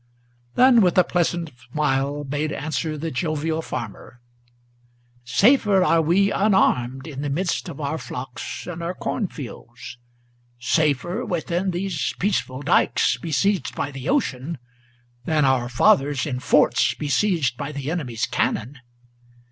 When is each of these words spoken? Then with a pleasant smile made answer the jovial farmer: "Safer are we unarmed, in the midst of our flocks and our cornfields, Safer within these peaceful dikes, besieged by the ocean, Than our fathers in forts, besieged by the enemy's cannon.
Then 0.55 0.81
with 0.81 0.97
a 0.97 1.03
pleasant 1.03 1.51
smile 1.71 2.23
made 2.27 2.51
answer 2.51 2.97
the 2.97 3.11
jovial 3.11 3.61
farmer: 3.61 4.19
"Safer 5.23 5.83
are 5.83 6.01
we 6.01 6.31
unarmed, 6.31 7.05
in 7.05 7.21
the 7.21 7.29
midst 7.29 7.69
of 7.69 7.79
our 7.79 7.99
flocks 7.99 8.65
and 8.65 8.81
our 8.81 8.95
cornfields, 8.95 9.99
Safer 10.57 11.23
within 11.23 11.69
these 11.69 12.15
peaceful 12.17 12.63
dikes, 12.63 13.17
besieged 13.17 13.75
by 13.75 13.91
the 13.91 14.09
ocean, 14.09 14.57
Than 15.25 15.45
our 15.45 15.69
fathers 15.69 16.25
in 16.25 16.39
forts, 16.39 16.95
besieged 16.95 17.55
by 17.55 17.71
the 17.71 17.91
enemy's 17.91 18.25
cannon. 18.25 18.79